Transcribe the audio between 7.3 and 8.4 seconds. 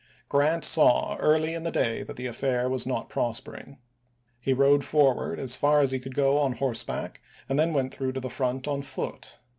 and then went through to the